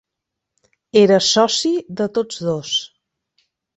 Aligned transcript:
Era 1.01 1.19
soci 1.27 1.73
de 2.01 2.07
tots 2.17 2.41
dos. 2.47 2.73